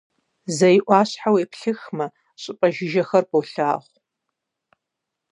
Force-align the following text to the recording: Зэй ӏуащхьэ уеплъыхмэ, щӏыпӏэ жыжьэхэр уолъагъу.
Зэй 0.57 0.77
ӏуащхьэ 0.85 1.29
уеплъыхмэ, 1.33 2.07
щӏыпӏэ 2.41 2.67
жыжьэхэр 2.75 3.25
уолъагъу. 3.31 3.99